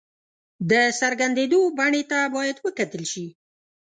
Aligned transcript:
د 0.69 0.71
څرګندېدو 0.99 1.61
بڼې 1.77 2.03
ته 2.11 2.19
باید 2.35 2.57
وکتل 2.65 3.03
شي. 3.11 3.25